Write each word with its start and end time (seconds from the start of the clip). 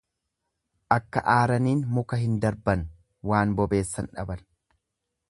Akka 0.95 1.23
aaraniin 1.33 1.83
muka 1.97 2.19
hin 2.23 2.35
darban 2.47 2.87
waan 3.33 3.55
bobeessan 3.61 4.13
dhaban. 4.17 4.43